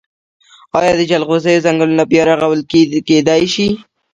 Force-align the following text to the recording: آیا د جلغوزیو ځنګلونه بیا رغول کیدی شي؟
آیا 0.79 0.93
د 0.97 1.01
جلغوزیو 1.11 1.63
ځنګلونه 1.65 2.03
بیا 2.11 2.23
رغول 2.41 2.61
کیدی 3.07 3.43
شي؟ 3.53 3.67